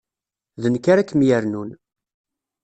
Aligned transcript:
D 0.61 0.63
nekk 0.73 0.85
ara 0.91 1.09
kem-yernun. 1.09 1.69